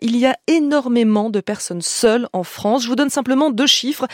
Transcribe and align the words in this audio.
Il 0.00 0.16
y 0.16 0.26
a 0.26 0.36
énormément 0.46 1.28
de 1.28 1.40
personnes 1.40 1.82
seules 1.82 2.28
en 2.32 2.44
France. 2.44 2.84
Je 2.84 2.88
vous 2.88 2.94
donne 2.94 3.10
simplement 3.10 3.50
deux 3.50 3.66
chiffres. 3.66 4.06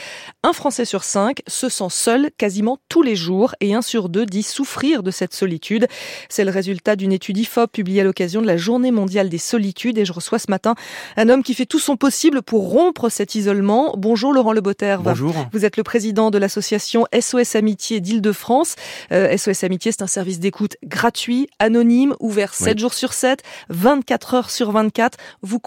Un 0.42 0.54
Français 0.54 0.86
sur 0.86 1.04
cinq 1.04 1.42
se 1.46 1.68
sent 1.68 1.90
seul 1.90 2.30
quasiment 2.38 2.78
tous 2.88 3.02
les 3.02 3.16
jours 3.16 3.54
et 3.60 3.74
un 3.74 3.82
sur 3.82 4.08
deux 4.08 4.24
dit 4.24 4.42
souffrir 4.42 5.02
de 5.02 5.10
cette 5.10 5.34
solitude. 5.34 5.86
C'est 6.30 6.44
le 6.44 6.50
résultat 6.50 6.96
d'une 6.96 7.12
étude 7.12 7.36
IFOP 7.36 7.70
publiée 7.70 8.00
à 8.00 8.04
l'occasion 8.04 8.40
de 8.40 8.46
la 8.46 8.56
Journée 8.56 8.92
mondiale 8.92 9.28
des 9.28 9.36
solitudes 9.36 9.98
et 9.98 10.06
je 10.06 10.14
reçois 10.14 10.38
ce 10.38 10.50
matin 10.50 10.74
un 11.18 11.28
homme 11.28 11.42
qui 11.42 11.52
fait 11.52 11.66
tout 11.66 11.78
son 11.78 11.98
possible 11.98 12.40
pour 12.40 12.70
rompre 12.70 13.10
cet 13.10 13.34
isolement. 13.34 13.94
Bonjour 13.98 14.32
Laurent 14.32 14.54
Lebotter. 14.54 14.96
Bonjour. 15.02 15.34
Vous 15.52 15.66
êtes 15.66 15.76
le 15.76 15.82
président 15.82 16.30
de 16.30 16.38
l'association 16.38 17.04
SOS 17.18 17.56
Amitié 17.56 18.00
d'Île-de-France. 18.00 18.76
Euh, 19.12 19.36
SOS 19.36 19.64
Amitié, 19.64 19.92
c'est 19.92 20.02
un 20.02 20.06
service 20.06 20.40
d'écoute 20.40 20.78
gratuit, 20.82 21.50
anonyme, 21.58 22.14
ouvert 22.20 22.54
7 22.54 22.78
jours 22.78 22.94
sur 22.94 23.12
7, 23.12 23.42
24 23.68 24.34
heures 24.34 24.50
sur 24.50 24.70
24. 24.70 25.18
Vous 25.42 25.58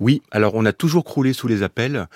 oui, 0.00 0.22
alors 0.32 0.54
on 0.56 0.64
a 0.64 0.72
toujours 0.72 1.04
croulé 1.04 1.32
sous 1.32 1.46
les 1.46 1.62
appels, 1.62 2.08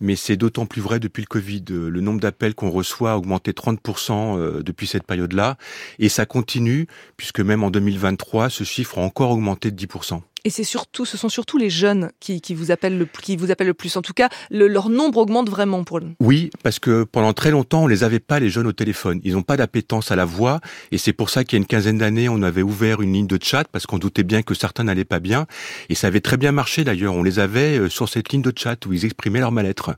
mais 0.00 0.14
c'est 0.14 0.36
d'autant 0.36 0.64
plus 0.64 0.80
vrai 0.80 1.00
depuis 1.00 1.22
le 1.22 1.26
Covid. 1.26 1.64
Le 1.68 2.00
nombre 2.00 2.20
d'appels 2.20 2.54
qu'on 2.54 2.70
reçoit 2.70 3.12
a 3.12 3.16
augmenté 3.16 3.50
30% 3.50 4.38
euh, 4.38 4.62
depuis 4.62 4.86
cette 4.86 5.02
période-là, 5.02 5.56
et 5.98 6.08
ça 6.08 6.24
continue, 6.24 6.86
puisque 7.16 7.40
même 7.40 7.64
en 7.64 7.70
2023, 7.70 8.48
ce 8.48 8.62
chiffre 8.62 8.98
a 8.98 9.02
encore 9.02 9.32
augmenté 9.32 9.72
de 9.72 9.86
10%. 9.86 10.20
Et 10.46 10.50
c'est 10.50 10.62
surtout, 10.62 11.04
ce 11.04 11.16
sont 11.16 11.28
surtout 11.28 11.58
les 11.58 11.70
jeunes 11.70 12.12
qui, 12.20 12.40
qui, 12.40 12.54
vous 12.54 12.70
appellent 12.70 12.96
le, 12.96 13.08
qui 13.20 13.36
vous 13.36 13.50
appellent 13.50 13.66
le 13.66 13.74
plus. 13.74 13.96
En 13.96 14.00
tout 14.00 14.12
cas, 14.12 14.28
leur 14.48 14.90
nombre 14.90 15.18
augmente 15.18 15.50
vraiment 15.50 15.82
pour 15.82 15.98
eux. 15.98 16.04
Oui, 16.20 16.50
parce 16.62 16.78
que 16.78 17.02
pendant 17.02 17.32
très 17.32 17.50
longtemps, 17.50 17.82
on 17.82 17.86
les 17.88 18.04
avait 18.04 18.20
pas 18.20 18.38
les 18.38 18.48
jeunes 18.48 18.68
au 18.68 18.72
téléphone. 18.72 19.20
Ils 19.24 19.32
n'ont 19.32 19.42
pas 19.42 19.56
d'appétence 19.56 20.12
à 20.12 20.14
la 20.14 20.24
voix, 20.24 20.60
et 20.92 20.98
c'est 20.98 21.12
pour 21.12 21.30
ça 21.30 21.42
qu'il 21.42 21.56
y 21.56 21.58
a 21.58 21.62
une 21.62 21.66
quinzaine 21.66 21.98
d'années, 21.98 22.28
on 22.28 22.42
avait 22.42 22.62
ouvert 22.62 23.02
une 23.02 23.12
ligne 23.12 23.26
de 23.26 23.40
chat 23.42 23.64
parce 23.72 23.86
qu'on 23.86 23.98
doutait 23.98 24.22
bien 24.22 24.42
que 24.42 24.54
certains 24.54 24.84
n'allaient 24.84 25.04
pas 25.04 25.18
bien, 25.18 25.46
et 25.88 25.96
ça 25.96 26.06
avait 26.06 26.20
très 26.20 26.36
bien 26.36 26.52
marché 26.52 26.84
d'ailleurs. 26.84 27.14
On 27.14 27.24
les 27.24 27.40
avait 27.40 27.80
euh, 27.80 27.88
sur 27.88 28.08
cette 28.08 28.30
ligne 28.30 28.42
de 28.42 28.52
chat 28.56 28.86
où 28.86 28.92
ils 28.92 29.04
exprimaient 29.04 29.40
leur 29.40 29.50
mal-être. 29.50 29.96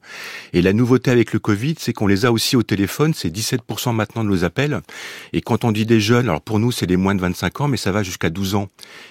Et 0.54 0.62
la 0.62 0.72
nouveauté 0.72 1.10
avec 1.10 1.34
le 1.34 1.40
Covid, 1.40 1.74
c'est 1.78 1.92
qu'on 1.92 2.06
les 2.06 2.24
a 2.24 2.32
aussi 2.32 2.56
au 2.56 2.62
téléphone. 2.62 3.12
C'est 3.12 3.28
17% 3.28 3.94
maintenant 3.94 4.24
de 4.24 4.30
nos 4.30 4.44
appels. 4.44 4.80
Et 5.34 5.42
quand 5.42 5.66
on 5.66 5.72
dit 5.72 5.84
des 5.84 6.00
jeunes, 6.00 6.30
alors 6.30 6.40
pour 6.40 6.58
nous, 6.58 6.72
c'est 6.72 6.86
les 6.86 6.96
moins 6.96 7.14
de 7.14 7.20
25 7.20 7.60
ans, 7.60 7.68
mais 7.68 7.76
ça 7.76 7.92
va 7.92 8.02
jusqu'à 8.02 8.30
12 8.30 8.54
ans. 8.54 8.68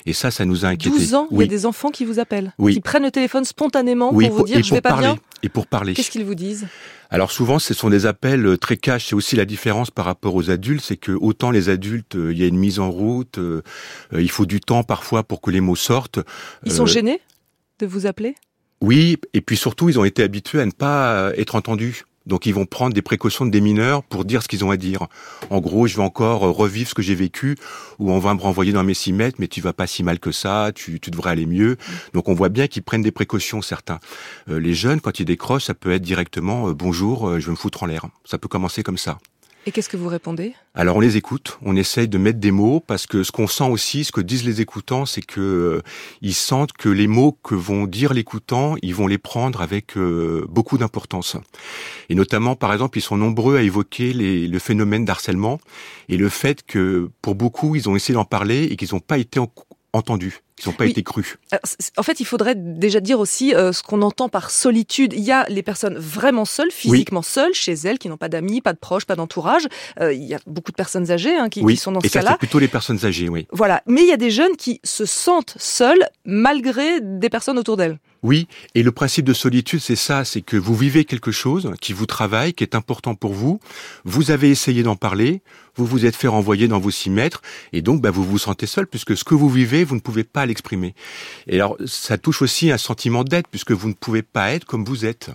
Et 0.08 0.14
ça, 0.14 0.32
ça 0.32 0.44
nous 0.44 0.66
a 0.66 0.70
inquiétés. 0.70 0.98
12 0.98 1.14
ans 1.14 1.27
il 1.31 1.39
y 1.39 1.44
a 1.44 1.47
des 1.47 1.66
enfants 1.66 1.89
qui 1.89 2.06
vous 2.06 2.20
appellent, 2.20 2.53
qui 2.70 2.81
prennent 2.81 3.03
le 3.03 3.11
téléphone 3.11 3.45
spontanément 3.45 4.09
pour 4.09 4.20
vous 4.20 4.44
dire 4.44 4.64
je 4.64 4.73
vais 4.73 4.81
pas 4.81 4.97
bien. 4.97 5.17
Et 5.44 5.50
pour 5.50 5.67
parler. 5.67 5.94
Qu'est-ce 5.94 6.09
qu'ils 6.09 6.25
vous 6.25 6.33
disent? 6.33 6.67
Alors 7.11 7.31
souvent, 7.31 7.59
ce 7.59 7.75
sont 7.75 7.92
des 7.92 8.08
appels 8.08 8.44
euh, 8.45 8.58
très 8.58 8.75
cash. 8.75 9.08
C'est 9.08 9.16
aussi 9.16 9.36
la 9.36 9.45
différence 9.45 9.92
par 9.92 10.05
rapport 10.05 10.33
aux 10.33 10.50
adultes, 10.50 10.83
c'est 10.83 10.98
que 10.98 11.11
autant 11.11 11.52
les 11.52 11.70
adultes, 11.70 12.16
euh, 12.16 12.33
il 12.33 12.39
y 12.39 12.44
a 12.44 12.48
une 12.48 12.58
mise 12.58 12.80
en 12.80 12.89
route, 12.89 13.38
euh, 13.38 13.61
il 14.11 14.31
faut 14.31 14.48
du 14.48 14.59
temps 14.59 14.83
parfois 14.83 15.23
pour 15.23 15.39
que 15.39 15.52
les 15.52 15.61
mots 15.61 15.75
sortent. 15.75 16.20
Ils 16.66 16.72
sont 16.72 16.88
gênés 16.88 17.22
de 17.78 17.86
vous 17.86 18.08
appeler? 18.08 18.33
Oui, 18.81 19.17
et 19.33 19.42
puis 19.42 19.58
surtout, 19.58 19.89
ils 19.89 20.00
ont 20.00 20.05
été 20.05 20.23
habitués 20.23 20.59
à 20.59 20.66
ne 20.66 20.72
pas 20.72 21.31
être 21.38 21.53
entendus. 21.53 22.03
Donc 22.28 22.45
ils 22.45 22.53
vont 22.53 22.66
prendre 22.66 22.94
des 22.94 23.02
précautions 23.02 23.45
de 23.45 23.50
des 23.50 23.61
mineurs 23.61 24.03
pour 24.03 24.25
dire 24.25 24.44
ce 24.44 24.47
qu'ils 24.47 24.64
ont 24.66 24.70
à 24.70 24.78
dire. 24.78 25.08
En 25.50 25.61
gros, 25.61 25.88
je 25.88 25.95
vais 25.95 26.03
encore 26.03 26.44
euh, 26.44 26.52
revivre 26.52 26.89
ce 26.89 26.94
que 26.94 27.02
j'ai 27.02 27.16
vécu, 27.16 27.58
ou 27.97 28.11
on 28.11 28.20
va 28.20 28.33
me 28.33 28.39
renvoyer 28.39 28.73
dans 28.73 28.83
mes 28.83 28.94
6 28.94 29.14
mètres, 29.14 29.38
mais 29.39 29.47
tu 29.47 29.61
vas 29.61 29.73
pas 29.73 29.88
si 29.88 30.03
mal 30.03 30.20
que 30.20 30.31
ça, 30.31 30.72
tu, 30.75 31.00
tu 31.00 31.09
devrais 31.09 31.31
aller 31.31 31.45
mieux. 31.45 31.78
Donc 32.14 32.28
on 32.28 32.33
voit 32.33 32.50
bien 32.50 32.67
qu'ils 32.67 32.83
prennent 32.83 33.02
des 33.02 33.11
précautions, 33.11 33.61
certains. 33.61 34.00
Euh, 34.50 34.59
les 34.59 34.73
jeunes, 34.73 35.02
quand 35.02 35.20
ils 35.20 35.25
décrochent, 35.25 35.66
ça 35.66 35.73
peut 35.73 35.92
être 35.92 36.02
directement 36.02 36.70
euh, 36.70 36.73
bonjour, 36.73 37.39
je 37.39 37.45
vais 37.45 37.52
me 37.52 37.58
foutre 37.58 37.83
en 37.83 37.86
l'air. 37.86 38.05
Ça 38.25 38.38
peut 38.38 38.50
commencer 38.50 38.83
comme 38.83 38.98
ça. 38.98 39.17
Et 39.68 39.72
qu'est-ce 39.72 39.90
que 39.90 39.98
vous 39.98 40.08
répondez? 40.08 40.54
Alors 40.76 40.96
on 40.96 41.02
les 41.02 41.18
écoute, 41.18 41.60
on 41.62 41.76
essaye 41.76 42.08
de 42.08 42.18
mettre 42.18 42.40
des 42.40 42.52
mots 42.52 42.80
parce 42.80 43.06
que 43.06 43.23
ce 43.23 43.34
qu'on 43.34 43.48
sent 43.48 43.66
aussi, 43.66 44.06
ce 44.06 44.14
que 44.14 44.22
disent 44.22 44.46
les 44.46 44.62
écoutants, 44.62 45.06
c'est 45.06 45.22
que 45.22 45.42
euh, 45.42 45.82
ils 46.22 46.36
sentent 46.36 46.72
que 46.72 46.88
les 46.88 47.08
mots 47.08 47.38
que 47.44 47.54
vont 47.54 47.86
dire 47.86 48.14
l'écoutant, 48.14 48.76
ils 48.82 48.95
vont 48.95 49.08
les 49.08 49.18
prendre 49.18 49.62
avec 49.62 49.98
euh, 49.98 50.45
beaucoup 50.48 50.78
d'importance. 50.78 51.36
Et 52.08 52.16
notamment, 52.16 52.56
par 52.56 52.72
exemple, 52.72 52.98
ils 52.98 53.02
sont 53.02 53.18
nombreux 53.18 53.58
à 53.58 53.62
évoquer 53.62 54.14
les, 54.14 54.48
le 54.48 54.60
phénomène 54.60 55.04
d'harcèlement 55.04 55.60
et 56.08 56.16
le 56.16 56.30
fait 56.30 56.66
que 56.66 57.10
pour 57.22 57.36
beaucoup, 57.36 57.76
ils 57.76 57.89
ont 57.89 57.98
essayé 57.98 58.14
d'en 58.14 58.23
parler 58.23 58.64
et 58.72 58.78
qu'ils 58.78 58.94
n'ont 58.94 59.02
pas 59.02 59.17
été 59.17 59.38
entendus 59.93 60.42
qui 60.58 60.67
n'ont 60.67 60.73
pas 60.73 60.86
été 60.87 61.03
crus. 61.03 61.37
En 61.98 62.03
fait, 62.03 62.20
il 62.20 62.25
faudrait 62.25 62.55
déjà 62.55 62.99
dire 62.99 63.20
aussi 63.20 63.53
euh, 63.53 63.71
ce 63.71 63.83
qu'on 63.83 64.02
entend 64.02 64.27
par 64.27 64.49
solitude. 64.49 65.14
Il 65.14 65.23
y 65.23 65.31
a 65.31 65.45
les 65.49 65.61
personnes 65.61 65.98
vraiment 65.98 66.45
seules, 66.45 66.71
physiquement 66.71 67.21
seules, 67.21 67.53
chez 67.53 67.73
elles, 67.73 67.99
qui 67.99 68.09
n'ont 68.09 68.17
pas 68.17 68.30
d'amis, 68.30 68.61
pas 68.61 68.73
de 68.73 68.80
proches, 68.80 69.05
pas 69.05 69.15
d'entourage. 69.15 69.67
Euh, 69.99 70.14
il 70.14 70.23
y 70.23 70.33
a 70.33 70.39
beaucoup 70.48 70.71
de 70.71 70.75
personnes 70.75 71.11
âgées 71.11 71.36
hein, 71.36 71.49
qui, 71.49 71.64
qui, 71.64 71.77
sont 71.77 71.92
dans 71.92 72.02
ce 72.02 72.08
cas-là. 72.08 72.31
C'est 72.31 72.39
plutôt 72.39 72.59
les 72.59 72.67
personnes 72.67 73.05
âgées, 73.05 73.30
oui. 73.30 73.48
Voilà. 73.52 73.83
Mais 73.86 74.02
il 74.02 74.08
y 74.08 74.14
a 74.14 74.17
des 74.17 74.31
jeunes 74.31 74.55
qui 74.58 74.80
se 74.83 75.05
sentent 75.05 75.55
seuls 75.58 76.08
malgré 76.25 77.02
des 77.02 77.30
personnes 77.30 77.59
autour 77.59 77.77
d'elles. 77.77 77.99
Oui, 78.23 78.48
et 78.73 78.83
le 78.83 78.92
principe 78.92 79.26
de 79.26 79.33
solitude, 79.33 79.80
c'est 79.80 79.95
ça, 79.95 80.26
c'est 80.26 80.42
que 80.42 80.58
vous 80.58 80.76
vivez 80.76 81.05
quelque 81.05 81.32
chose 81.32 81.72
qui 81.80 81.94
vous 81.94 82.08
travaille, 82.08 82.54
qui 82.54 82.64
est 82.64 82.76
important 82.76 83.14
pour 83.14 83.33
vous, 83.33 83.60
vous 84.05 84.32
avez 84.32 84.50
essayé 84.50 84.82
d'en 84.82 84.95
parler, 84.95 85.42
vous 85.76 85.86
vous 85.86 86.05
êtes 86.05 86.16
fait 86.16 86.28
renvoyer 86.28 86.67
dans 86.67 86.80
vos 86.80 86.89
six 86.89 87.11
mètres, 87.11 87.42
et 87.73 87.82
donc 87.82 88.02
bah, 88.02 88.10
vous 88.10 88.23
vous 88.23 88.39
sentez 88.39 88.66
seul, 88.66 88.88
puisque 88.88 89.16
ce 89.16 89.23
que 89.23 89.36
vous 89.36 89.50
vivez, 89.50 89.83
vous 89.83 89.95
ne 89.95 90.02
pouvez 90.02 90.23
pas 90.23 90.45
l'exprimer. 90.45 90.95
Et 91.48 91.55
alors, 91.55 91.78
ça 91.86 92.17
touche 92.17 92.42
aussi 92.42 92.72
un 92.72 92.78
sentiment 92.78 93.23
d'être, 93.23 93.48
puisque 93.48 93.72
vous 93.72 93.89
ne 93.89 93.94
pouvez 93.94 94.23
pas 94.23 94.52
être 94.52 94.66
comme 94.66 94.84
vous 94.84 95.05
êtes. 95.05 95.30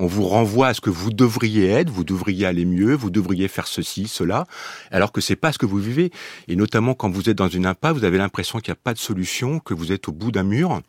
On 0.00 0.06
vous 0.06 0.28
renvoie 0.28 0.68
à 0.68 0.74
ce 0.74 0.80
que 0.80 0.90
vous 0.90 1.10
devriez 1.10 1.66
être, 1.70 1.90
vous 1.90 2.04
devriez 2.04 2.46
aller 2.46 2.64
mieux, 2.64 2.94
vous 2.94 3.10
devriez 3.10 3.48
faire 3.48 3.66
ceci, 3.66 4.06
cela, 4.06 4.46
alors 4.92 5.10
que 5.10 5.20
c'est 5.20 5.34
pas 5.34 5.52
ce 5.52 5.58
que 5.58 5.66
vous 5.66 5.78
vivez. 5.78 6.12
Et 6.46 6.54
notamment 6.54 6.94
quand 6.94 7.10
vous 7.10 7.28
êtes 7.28 7.36
dans 7.36 7.48
une 7.48 7.66
impasse, 7.66 7.94
vous 7.94 8.04
avez 8.04 8.18
l'impression 8.18 8.60
qu'il 8.60 8.70
n'y 8.70 8.78
a 8.78 8.80
pas 8.82 8.94
de 8.94 8.98
solution, 8.98 9.58
que 9.58 9.74
vous 9.74 9.90
êtes 9.90 10.06
au 10.06 10.12
bout 10.12 10.30
d'un 10.30 10.44
mur. 10.44 10.80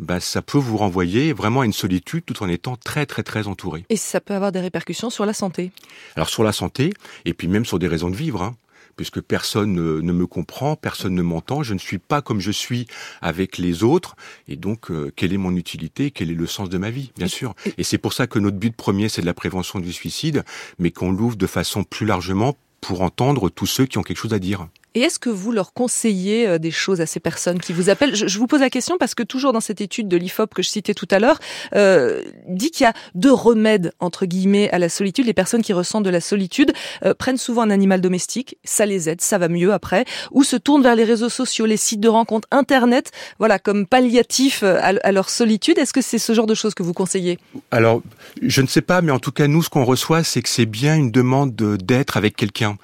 Ben, 0.00 0.18
ça 0.18 0.42
peut 0.42 0.58
vous 0.58 0.76
renvoyer 0.76 1.32
vraiment 1.32 1.60
à 1.60 1.66
une 1.66 1.72
solitude 1.72 2.24
tout 2.24 2.42
en 2.42 2.48
étant 2.48 2.76
très 2.76 3.06
très 3.06 3.22
très 3.22 3.46
entouré. 3.46 3.84
Et 3.90 3.96
ça 3.96 4.20
peut 4.20 4.34
avoir 4.34 4.50
des 4.50 4.60
répercussions 4.60 5.10
sur 5.10 5.26
la 5.26 5.34
santé 5.34 5.72
Alors 6.16 6.30
sur 6.30 6.42
la 6.42 6.52
santé, 6.52 6.92
et 7.26 7.34
puis 7.34 7.48
même 7.48 7.64
sur 7.64 7.78
des 7.78 7.86
raisons 7.86 8.10
de 8.10 8.16
vivre. 8.16 8.42
Hein 8.42 8.56
puisque 8.96 9.22
personne 9.22 9.72
ne, 9.72 10.12
me 10.12 10.26
comprend, 10.26 10.76
personne 10.76 11.14
ne 11.14 11.22
m'entend, 11.22 11.62
je 11.62 11.72
ne 11.72 11.78
suis 11.78 11.96
pas 11.96 12.20
comme 12.20 12.38
je 12.38 12.50
suis 12.50 12.86
avec 13.22 13.56
les 13.56 13.82
autres, 13.82 14.14
et 14.46 14.56
donc 14.56 14.90
euh, 14.90 15.10
quelle 15.16 15.32
est 15.32 15.38
mon 15.38 15.56
utilité, 15.56 16.10
quel 16.10 16.30
est 16.30 16.34
le 16.34 16.46
sens 16.46 16.68
de 16.68 16.76
ma 16.76 16.90
vie, 16.90 17.10
bien 17.16 17.28
sûr. 17.28 17.54
Et 17.78 17.82
c'est 17.82 17.96
pour 17.96 18.12
ça 18.12 18.26
que 18.26 18.38
notre 18.38 18.58
but 18.58 18.76
premier, 18.76 19.08
c'est 19.08 19.22
de 19.22 19.26
la 19.26 19.32
prévention 19.32 19.78
du 19.78 19.92
suicide, 19.92 20.44
mais 20.78 20.90
qu'on 20.90 21.12
l'ouvre 21.12 21.36
de 21.36 21.46
façon 21.46 21.82
plus 21.82 22.04
largement 22.04 22.58
pour 22.82 23.00
entendre 23.00 23.48
tous 23.48 23.66
ceux 23.66 23.86
qui 23.86 23.96
ont 23.96 24.02
quelque 24.02 24.18
chose 24.18 24.34
à 24.34 24.38
dire. 24.38 24.68
Et 24.94 25.02
est-ce 25.02 25.20
que 25.20 25.30
vous 25.30 25.52
leur 25.52 25.72
conseillez 25.72 26.48
euh, 26.48 26.58
des 26.58 26.72
choses 26.72 27.00
à 27.00 27.06
ces 27.06 27.20
personnes 27.20 27.60
qui 27.60 27.72
vous 27.72 27.90
appellent? 27.90 28.16
Je, 28.16 28.38
vous 28.38 28.48
pose 28.48 28.60
la 28.60 28.70
question 28.70 28.98
parce 28.98 29.14
que 29.14 29.22
toujours 29.22 29.52
dans 29.52 29.60
cette 29.60 29.80
étude 29.80 30.08
de 30.08 30.16
l'IFOP 30.16 30.52
que 30.52 30.62
je 30.62 30.68
citais 30.68 30.94
tout 30.94 31.06
à 31.12 31.20
l'heure, 31.20 31.38
euh, 31.76 32.22
dit 32.48 32.72
qu'il 32.72 32.84
y 32.84 32.86
a 32.86 32.92
deux 33.14 33.32
remèdes 33.32 33.92
entre 34.00 34.26
guillemets 34.26 34.68
à 34.70 34.80
la 34.80 34.88
solitude. 34.88 35.26
Les 35.26 35.32
personnes 35.32 35.62
qui 35.62 35.72
ressentent 35.72 36.02
de 36.02 36.10
la 36.10 36.20
solitude 36.20 36.72
euh, 37.04 37.14
prennent 37.14 37.36
souvent 37.36 37.62
un 37.62 37.70
animal 37.70 38.00
domestique, 38.00 38.56
ça 38.64 38.84
les 38.84 39.08
aide, 39.08 39.20
ça 39.20 39.38
va 39.38 39.48
mieux 39.48 39.72
après, 39.72 40.04
ou 40.32 40.42
se 40.42 40.56
tournent 40.56 40.82
vers 40.82 40.96
les 40.96 41.04
réseaux 41.04 41.28
sociaux, 41.28 41.66
les 41.66 41.76
sites 41.76 42.00
de 42.00 42.08
rencontres, 42.08 42.48
Internet, 42.50 43.12
voilà 43.38 43.60
comme 43.60 43.86
palliatif 43.86 44.64
euh, 44.64 44.78
à, 44.80 45.12
leur 45.12 45.30
solitude. 45.30 45.78
Est-ce 45.78 45.92
que 45.92 46.02
c'est 46.02 46.18
ce 46.18 46.32
genre 46.32 46.46
de 46.46 46.54
choses 46.54 46.74
que 46.74 46.82
vous 46.82 46.94
conseillez? 46.94 47.38
Alors, 47.70 48.02
je 48.42 48.60
ne 48.60 48.66
sais 48.66 48.82
pas, 48.82 49.02
mais 49.02 49.12
en 49.12 49.20
tout 49.20 49.32
cas 49.32 49.46
nous, 49.46 49.62
ce 49.62 49.70
qu'on 49.70 49.84
reçoit, 49.84 50.24
c'est 50.24 50.42
que 50.42 50.48
c'est 50.48 50.66
bien 50.66 50.96
une 50.96 51.12
demande 51.12 51.54
d'être 51.54 52.16
avec 52.16 52.34
quelqu'un. 52.34 52.76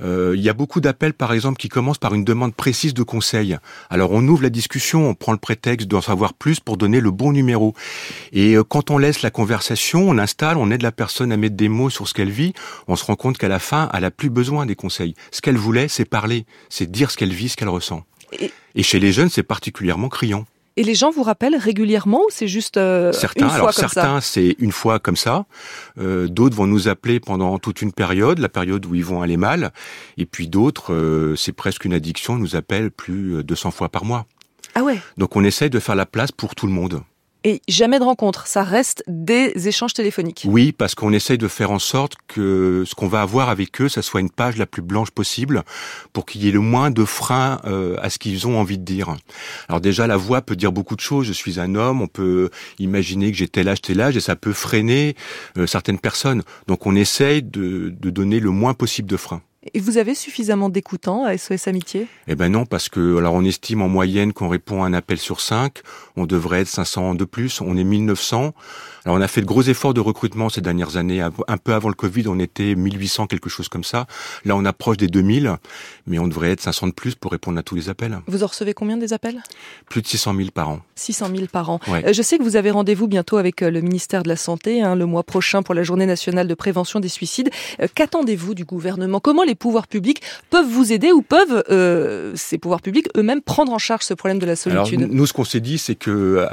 Il 0.00 0.40
y 0.40 0.48
a 0.48 0.52
beaucoup 0.52 0.80
d'appels, 0.80 1.14
par 1.14 1.32
exemple 1.32 1.53
qui 1.58 1.68
commence 1.68 1.98
par 1.98 2.14
une 2.14 2.24
demande 2.24 2.54
précise 2.54 2.94
de 2.94 3.02
conseil. 3.02 3.56
Alors 3.90 4.12
on 4.12 4.26
ouvre 4.26 4.42
la 4.42 4.50
discussion, 4.50 5.08
on 5.08 5.14
prend 5.14 5.32
le 5.32 5.38
prétexte 5.38 5.88
d'en 5.88 6.00
savoir 6.00 6.34
plus 6.34 6.60
pour 6.60 6.76
donner 6.76 7.00
le 7.00 7.10
bon 7.10 7.32
numéro. 7.32 7.74
Et 8.32 8.54
euh, 8.54 8.64
quand 8.64 8.90
on 8.90 8.98
laisse 8.98 9.22
la 9.22 9.30
conversation, 9.30 10.08
on 10.08 10.18
installe, 10.18 10.56
on 10.56 10.70
aide 10.70 10.82
la 10.82 10.92
personne 10.92 11.32
à 11.32 11.36
mettre 11.36 11.56
des 11.56 11.68
mots 11.68 11.90
sur 11.90 12.08
ce 12.08 12.14
qu'elle 12.14 12.30
vit, 12.30 12.52
on 12.88 12.96
se 12.96 13.04
rend 13.04 13.16
compte 13.16 13.38
qu'à 13.38 13.48
la 13.48 13.58
fin, 13.58 13.88
elle 13.92 14.04
a 14.04 14.10
plus 14.10 14.30
besoin 14.30 14.66
des 14.66 14.76
conseils. 14.76 15.14
Ce 15.30 15.40
qu'elle 15.40 15.56
voulait, 15.56 15.88
c'est 15.88 16.04
parler, 16.04 16.46
c'est 16.68 16.90
dire 16.90 17.10
ce 17.10 17.16
qu'elle 17.16 17.32
vit, 17.32 17.48
ce 17.48 17.56
qu'elle 17.56 17.68
ressent. 17.68 18.04
Et 18.74 18.82
chez 18.82 18.98
les 18.98 19.12
jeunes, 19.12 19.28
c'est 19.30 19.42
particulièrement 19.42 20.08
criant. 20.08 20.44
Et 20.76 20.82
les 20.82 20.94
gens 20.94 21.10
vous 21.10 21.22
rappellent 21.22 21.56
régulièrement 21.56 22.18
ou 22.18 22.30
c'est 22.30 22.48
juste 22.48 22.76
euh, 22.78 23.12
certains, 23.12 23.44
une 23.44 23.50
fois 23.50 23.56
alors 23.56 23.74
comme 23.74 23.88
certains 23.88 24.20
c'est 24.20 24.56
une 24.58 24.72
fois 24.72 24.98
comme 24.98 25.16
ça. 25.16 25.46
Euh, 25.98 26.26
d'autres 26.26 26.56
vont 26.56 26.66
nous 26.66 26.88
appeler 26.88 27.20
pendant 27.20 27.58
toute 27.58 27.80
une 27.80 27.92
période, 27.92 28.40
la 28.40 28.48
période 28.48 28.84
où 28.86 28.94
ils 28.94 29.04
vont 29.04 29.22
aller 29.22 29.36
mal. 29.36 29.72
Et 30.18 30.26
puis 30.26 30.48
d'autres, 30.48 30.92
euh, 30.92 31.36
c'est 31.36 31.52
presque 31.52 31.84
une 31.84 31.94
addiction, 31.94 32.36
nous 32.36 32.56
appellent 32.56 32.90
plus 32.90 33.44
de 33.44 33.54
100 33.54 33.70
fois 33.70 33.88
par 33.88 34.04
mois. 34.04 34.26
Ah 34.74 34.82
ouais. 34.82 35.00
Donc 35.16 35.36
on 35.36 35.44
essaye 35.44 35.70
de 35.70 35.78
faire 35.78 35.94
la 35.94 36.06
place 36.06 36.32
pour 36.32 36.56
tout 36.56 36.66
le 36.66 36.72
monde 36.72 37.02
et 37.44 37.60
jamais 37.68 37.98
de 37.98 38.04
rencontre. 38.04 38.46
Ça 38.46 38.62
reste 38.62 39.04
des 39.06 39.68
échanges 39.68 39.92
téléphoniques. 39.92 40.46
Oui, 40.48 40.72
parce 40.72 40.94
qu'on 40.94 41.12
essaye 41.12 41.38
de 41.38 41.48
faire 41.48 41.70
en 41.70 41.78
sorte 41.78 42.14
que 42.26 42.84
ce 42.86 42.94
qu'on 42.94 43.06
va 43.06 43.20
avoir 43.20 43.50
avec 43.50 43.80
eux, 43.80 43.88
ça 43.88 44.02
soit 44.02 44.20
une 44.20 44.30
page 44.30 44.56
la 44.56 44.66
plus 44.66 44.82
blanche 44.82 45.10
possible 45.10 45.62
pour 46.12 46.24
qu'il 46.24 46.42
y 46.42 46.48
ait 46.48 46.52
le 46.52 46.60
moins 46.60 46.90
de 46.90 47.04
freins 47.04 47.60
euh, 47.66 47.96
à 48.00 48.10
ce 48.10 48.18
qu'ils 48.18 48.46
ont 48.46 48.58
envie 48.58 48.78
de 48.78 48.84
dire. 48.84 49.14
Alors 49.68 49.80
déjà, 49.80 50.06
la 50.06 50.16
voix 50.16 50.40
peut 50.40 50.56
dire 50.56 50.72
beaucoup 50.72 50.96
de 50.96 51.00
choses. 51.00 51.26
Je 51.26 51.32
suis 51.32 51.60
un 51.60 51.74
homme, 51.74 52.00
on 52.00 52.08
peut 52.08 52.50
imaginer 52.78 53.30
que 53.30 53.36
j'ai 53.36 53.48
tel 53.48 53.68
âge, 53.68 53.82
tel 53.82 54.00
âge, 54.00 54.16
et 54.16 54.20
ça 54.20 54.36
peut 54.36 54.52
freiner 54.52 55.14
euh, 55.58 55.66
certaines 55.66 55.98
personnes. 55.98 56.42
Donc 56.66 56.86
on 56.86 56.96
essaye 56.96 57.42
de, 57.42 57.90
de 57.90 58.10
donner 58.10 58.40
le 58.40 58.50
moins 58.50 58.74
possible 58.74 59.08
de 59.08 59.16
freins. 59.16 59.42
Et 59.72 59.80
vous 59.80 59.96
avez 59.96 60.14
suffisamment 60.14 60.68
d'écoutants 60.68 61.24
à 61.24 61.38
SOS 61.38 61.68
Amitié? 61.68 62.06
Eh 62.28 62.34
ben 62.34 62.50
non, 62.50 62.66
parce 62.66 62.88
que 62.88 63.16
alors 63.16 63.34
on 63.34 63.44
estime 63.44 63.80
en 63.80 63.88
moyenne 63.88 64.32
qu'on 64.32 64.48
répond 64.48 64.82
à 64.84 64.86
un 64.86 64.92
appel 64.92 65.18
sur 65.18 65.40
cinq. 65.40 65.80
On 66.16 66.26
devrait 66.26 66.60
être 66.60 66.68
500 66.68 67.14
de 67.14 67.24
plus. 67.24 67.60
On 67.60 67.76
est 67.76 67.84
1900. 67.84 68.52
Alors 69.04 69.16
on 69.16 69.20
a 69.20 69.28
fait 69.28 69.40
de 69.40 69.46
gros 69.46 69.62
efforts 69.62 69.94
de 69.94 70.00
recrutement 70.00 70.48
ces 70.48 70.60
dernières 70.60 70.96
années. 70.96 71.20
Un 71.20 71.56
peu 71.58 71.74
avant 71.74 71.88
le 71.88 71.94
Covid, 71.94 72.24
on 72.28 72.38
était 72.38 72.74
1800, 72.74 73.26
quelque 73.26 73.48
chose 73.48 73.68
comme 73.68 73.84
ça. 73.84 74.06
Là, 74.44 74.56
on 74.56 74.64
approche 74.64 74.96
des 74.96 75.08
2000, 75.08 75.56
mais 76.06 76.18
on 76.18 76.26
devrait 76.26 76.50
être 76.50 76.60
500 76.60 76.88
de 76.88 76.92
plus 76.92 77.14
pour 77.14 77.32
répondre 77.32 77.58
à 77.58 77.62
tous 77.62 77.74
les 77.74 77.88
appels. 77.88 78.18
Vous 78.26 78.42
en 78.42 78.46
recevez 78.46 78.74
combien 78.74 78.96
des 78.96 79.12
appels? 79.12 79.42
Plus 79.88 80.02
de 80.02 80.06
600 80.06 80.34
000 80.36 80.48
par 80.52 80.70
an. 80.70 80.80
600 80.94 81.28
000 81.34 81.46
par 81.52 81.70
an. 81.70 81.80
Euh, 81.88 82.12
je 82.12 82.22
sais 82.22 82.38
que 82.38 82.42
vous 82.42 82.56
avez 82.56 82.70
rendez-vous 82.70 83.08
bientôt 83.08 83.36
avec 83.36 83.62
euh, 83.62 83.70
le 83.70 83.80
ministère 83.80 84.22
de 84.22 84.28
la 84.28 84.36
Santé, 84.36 84.82
hein, 84.82 84.94
le 84.96 85.06
mois 85.06 85.22
prochain 85.22 85.62
pour 85.62 85.74
la 85.74 85.82
journée 85.82 86.06
nationale 86.06 86.48
de 86.48 86.54
prévention 86.54 87.00
des 87.00 87.08
suicides. 87.08 87.50
Euh, 87.80 87.88
qu'attendez-vous 87.94 88.54
du 88.54 88.64
gouvernement? 88.64 89.20
Comment 89.20 89.44
les 89.44 89.53
pouvoirs 89.54 89.86
publics 89.86 90.22
peuvent 90.50 90.68
vous 90.68 90.92
aider 90.92 91.12
ou 91.12 91.22
peuvent 91.22 91.62
ces 92.36 92.58
pouvoirs 92.58 92.80
publics 92.80 93.08
eux-mêmes 93.16 93.42
prendre 93.42 93.72
en 93.72 93.78
charge 93.78 94.02
ce 94.02 94.14
problème 94.14 94.38
de 94.38 94.46
la 94.46 94.56
solitude 94.56 95.00
Alors, 95.00 95.14
Nous, 95.14 95.26
ce 95.26 95.32
qu'on 95.32 95.44
s'est 95.44 95.60
dit, 95.60 95.78
c'est 95.78 95.94
que, 95.94 96.46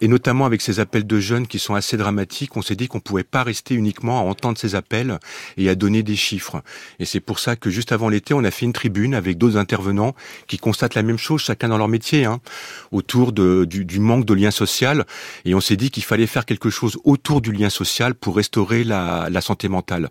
et 0.00 0.08
notamment 0.08 0.46
avec 0.46 0.60
ces 0.60 0.80
appels 0.80 1.06
de 1.06 1.20
jeunes 1.20 1.46
qui 1.46 1.58
sont 1.58 1.74
assez 1.74 1.96
dramatique, 1.96 2.56
on 2.56 2.62
s'est 2.62 2.76
dit 2.76 2.88
qu'on 2.88 3.00
pouvait 3.00 3.24
pas 3.24 3.42
rester 3.42 3.74
uniquement 3.74 4.20
à 4.20 4.22
entendre 4.22 4.58
ces 4.58 4.74
appels 4.74 5.18
et 5.56 5.68
à 5.68 5.74
donner 5.74 6.02
des 6.02 6.16
chiffres. 6.16 6.62
Et 6.98 7.04
c'est 7.04 7.20
pour 7.20 7.38
ça 7.38 7.56
que 7.56 7.70
juste 7.70 7.92
avant 7.92 8.08
l'été, 8.08 8.34
on 8.34 8.44
a 8.44 8.50
fait 8.50 8.66
une 8.66 8.72
tribune 8.72 9.14
avec 9.14 9.38
d'autres 9.38 9.56
intervenants 9.56 10.14
qui 10.46 10.58
constatent 10.58 10.94
la 10.94 11.02
même 11.02 11.18
chose, 11.18 11.40
chacun 11.40 11.68
dans 11.68 11.78
leur 11.78 11.88
métier, 11.88 12.24
hein, 12.24 12.40
autour 12.92 13.32
de, 13.32 13.64
du, 13.64 13.84
du, 13.84 14.00
manque 14.00 14.24
de 14.24 14.34
lien 14.34 14.50
social. 14.50 15.04
Et 15.44 15.54
on 15.54 15.60
s'est 15.60 15.76
dit 15.76 15.90
qu'il 15.90 16.04
fallait 16.04 16.26
faire 16.26 16.44
quelque 16.44 16.70
chose 16.70 16.98
autour 17.04 17.40
du 17.40 17.52
lien 17.52 17.70
social 17.70 18.14
pour 18.14 18.36
restaurer 18.36 18.84
la, 18.84 19.28
la 19.30 19.40
santé 19.40 19.68
mentale. 19.68 20.08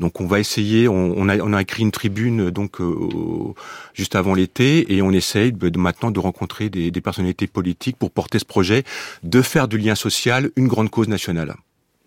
Donc 0.00 0.20
on 0.20 0.26
va 0.26 0.40
essayer, 0.40 0.88
on, 0.88 1.28
a, 1.28 1.38
on 1.38 1.52
a 1.52 1.60
écrit 1.60 1.82
une 1.82 1.92
tribune 1.92 2.50
donc 2.50 2.80
euh, 2.80 3.54
juste 3.94 4.16
avant 4.16 4.34
l'été 4.34 4.92
et 4.94 5.02
on 5.02 5.12
essaye 5.12 5.52
maintenant 5.76 6.10
de 6.10 6.18
rencontrer 6.18 6.70
des 6.70 7.00
personnalités 7.00 7.46
politiques 7.46 7.96
pour 7.96 8.10
porter 8.10 8.38
ce 8.38 8.44
projet, 8.44 8.82
de 9.22 9.42
faire 9.42 9.68
du 9.68 9.78
lien 9.78 9.94
social 9.94 10.50
une 10.56 10.68
grande 10.68 10.90
cause 10.90 11.08
nationale. 11.08 11.54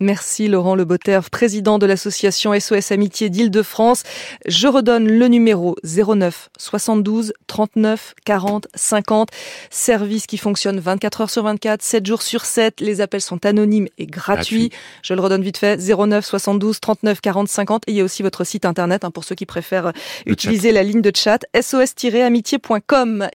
Merci 0.00 0.48
Laurent 0.48 0.74
Leboterve, 0.74 1.30
président 1.30 1.78
de 1.78 1.86
l'association 1.86 2.52
SOS 2.58 2.90
Amitié 2.90 3.30
d'Île-de-France. 3.30 4.02
Je 4.44 4.66
redonne 4.66 5.06
le 5.06 5.28
numéro 5.28 5.76
09 5.84 6.50
72 6.58 7.32
39 7.46 8.14
40 8.24 8.66
50. 8.74 9.28
Service 9.70 10.26
qui 10.26 10.36
fonctionne 10.36 10.80
24 10.80 11.20
heures 11.20 11.30
sur 11.30 11.44
24, 11.44 11.80
7 11.80 12.06
jours 12.06 12.22
sur 12.22 12.44
7. 12.44 12.80
Les 12.80 13.00
appels 13.00 13.20
sont 13.20 13.46
anonymes 13.46 13.86
et 13.96 14.06
gratuits. 14.06 14.70
Je 15.02 15.14
le 15.14 15.20
redonne 15.20 15.42
vite 15.42 15.58
fait 15.58 15.78
09 15.78 16.24
72 16.24 16.80
39 16.80 17.20
40 17.20 17.48
50. 17.48 17.84
Et 17.86 17.92
il 17.92 17.96
y 17.96 18.00
a 18.00 18.04
aussi 18.04 18.24
votre 18.24 18.42
site 18.42 18.64
internet 18.64 19.04
hein, 19.04 19.12
pour 19.12 19.22
ceux 19.22 19.36
qui 19.36 19.46
préfèrent 19.46 19.92
utiliser 20.26 20.72
la 20.72 20.82
ligne 20.82 21.02
de 21.02 21.12
chat 21.14 21.46
sos-amitié.com. 21.54 23.22